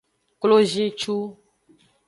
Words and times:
Klozincu. 0.41 1.15